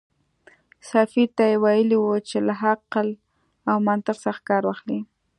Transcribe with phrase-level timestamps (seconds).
[0.91, 3.07] سفیر ته یې ویلي و چې له عقل
[3.69, 4.99] او منطق څخه کار واخلي.